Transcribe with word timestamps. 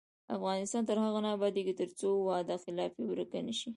افغانستان 0.37 0.83
تر 0.89 0.97
هغو 1.05 1.19
نه 1.25 1.29
ابادیږي، 1.35 1.73
ترڅو 1.81 2.09
وعده 2.27 2.55
خلافي 2.65 3.03
ورکه 3.05 3.39
نشي. 3.47 3.69